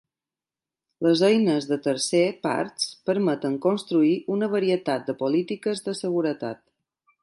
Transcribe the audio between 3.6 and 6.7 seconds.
construir una varietat de polítiques de seguretat.